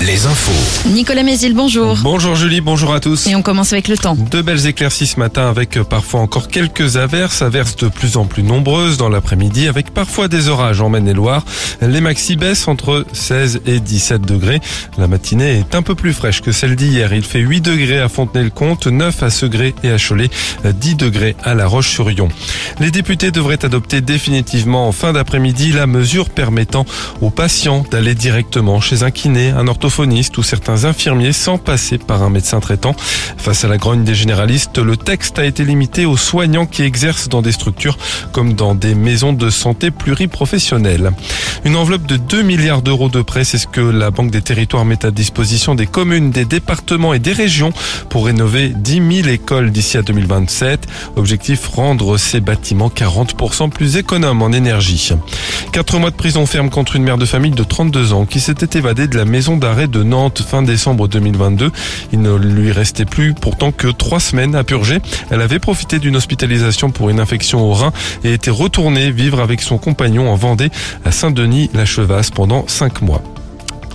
[0.00, 0.88] Les infos.
[0.88, 1.98] Nicolas Mézil, bonjour.
[2.02, 3.26] Bonjour Julie, bonjour à tous.
[3.26, 4.14] Et on commence avec le temps.
[4.14, 8.42] De belles éclaircies ce matin avec parfois encore quelques averses, averses de plus en plus
[8.42, 11.44] nombreuses dans l'après-midi avec parfois des orages en Maine-et-Loire.
[11.82, 14.60] Les maxi baissent entre 16 et 17 degrés.
[14.96, 17.12] La matinée est un peu plus fraîche que celle d'hier.
[17.12, 20.30] Il fait 8 degrés à Fontenay-le-Comte, 9 à Segré et à Cholet,
[20.64, 22.28] 10 degrés à La Roche-sur-Yon.
[22.80, 26.86] Les députés devraient adopter définitivement en fin d'après-midi la mesure permettant
[27.20, 32.22] aux patients d'aller directement chez un kiné, un orthophoniste ou certains infirmiers sans passer par
[32.22, 32.94] un médecin traitant.
[33.38, 37.28] Face à la grogne des généralistes, le texte a été limité aux soignants qui exercent
[37.28, 37.96] dans des structures
[38.32, 41.12] comme dans des maisons de santé pluriprofessionnelles.
[41.64, 44.84] Une enveloppe de 2 milliards d'euros de prêts, c'est ce que la Banque des Territoires
[44.84, 47.72] met à disposition des communes, des départements et des régions
[48.08, 50.86] pour rénover 10 000 écoles d'ici à 2027.
[51.16, 55.12] Objectif, rendre ces bâtiments 40% plus économes en énergie.
[55.72, 58.78] Quatre mois de prison ferme contre une mère de famille de 32 ans qui s'était
[58.78, 61.70] évadée de la maison d'arrêt de Nantes fin décembre 2022.
[62.12, 64.98] Il ne lui restait plus pourtant que trois semaines à purger.
[65.30, 67.92] Elle avait profité d'une hospitalisation pour une infection au rein
[68.24, 70.70] et était retournée vivre avec son compagnon en Vendée
[71.04, 73.22] à Saint-Denis-la-Chevasse pendant cinq mois.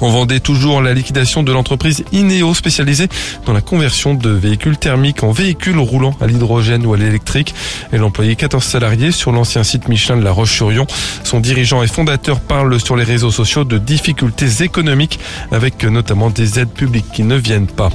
[0.00, 3.08] On vendait toujours la liquidation de l'entreprise Ineo spécialisée
[3.46, 7.54] dans la conversion de véhicules thermiques en véhicules roulant à l'hydrogène ou à l'électrique.
[7.92, 10.86] Elle employait 14 salariés sur l'ancien site Michelin de la Roche-sur-Yon.
[11.22, 15.18] Son dirigeant et fondateur parle sur les réseaux sociaux de difficultés économiques
[15.52, 17.90] avec notamment des aides publiques qui ne viennent pas.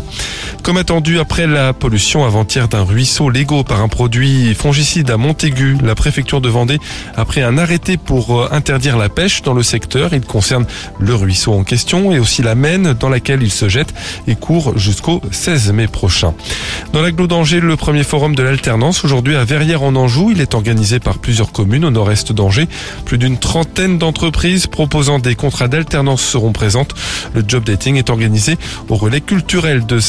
[0.64, 5.78] Comme attendu après la pollution avant-hier d'un ruisseau Lego par un produit fongicide à Montaigu,
[5.84, 6.78] la préfecture de Vendée
[7.16, 10.14] a pris un arrêté pour euh, interdire la pêche dans le secteur.
[10.14, 10.66] Il concerne
[11.00, 13.94] le ruisseau en question et aussi la Maine dans laquelle il se jette
[14.28, 16.34] et court jusqu'au 16 mai prochain.
[16.94, 20.32] Dans l'agglo d'Angers, le premier forum de l'alternance aujourd'hui à Verrières en Anjou.
[20.32, 22.68] Il est organisé par plusieurs communes au nord-est d'Angers.
[23.06, 26.94] Plus d'une trentaine d'entreprises proposant des contrats d'alternance seront présentes.
[27.34, 28.58] Le job dating est organisé
[28.90, 30.00] au relais culturel de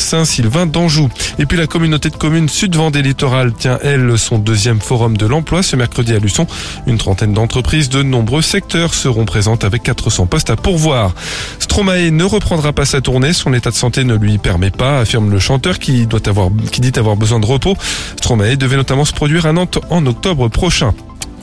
[0.40, 1.08] Saint-Sylvain d'Anjou.
[1.38, 5.62] Et puis la communauté de communes Sud-Vendée Littoral tient, elle, son deuxième forum de l'emploi
[5.62, 6.46] ce mercredi à Luçon.
[6.86, 11.14] Une trentaine d'entreprises de nombreux secteurs seront présentes avec 400 postes à pourvoir.
[11.58, 15.30] Stromae ne reprendra pas sa tournée, son état de santé ne lui permet pas, affirme
[15.30, 17.76] le chanteur qui doit avoir, qui dit avoir besoin de repos.
[18.16, 20.94] Stromae devait notamment se produire à Nantes en octobre prochain.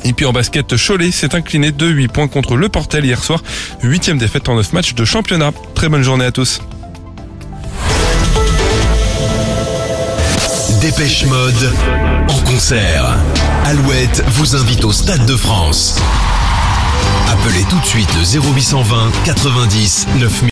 [0.06, 3.44] Et puis en basket, Cholet s'est incliné de 8 points contre le Portel hier soir.
[3.84, 5.52] Huitième défaite en 9 matchs de championnat.
[5.76, 6.62] Très bonne journée à tous.
[10.90, 11.74] Dépêche Mode
[12.30, 13.18] en concert.
[13.66, 16.00] Alouette vous invite au Stade de France.
[17.30, 20.46] Appelez tout de suite le 0820 90 9000.